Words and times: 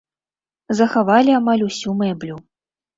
Захавалі 0.79 1.37
амаль 1.43 1.67
усю 1.69 1.99
мэблю. 2.05 2.45